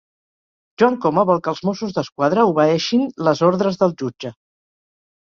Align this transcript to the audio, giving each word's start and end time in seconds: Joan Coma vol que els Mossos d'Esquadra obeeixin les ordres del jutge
Joan 0.83 0.95
Coma 1.01 1.25
vol 1.29 1.41
que 1.47 1.51
els 1.51 1.61
Mossos 1.69 1.93
d'Esquadra 1.97 2.45
obeeixin 2.53 3.05
les 3.29 3.43
ordres 3.51 3.79
del 3.83 3.95
jutge 4.03 4.33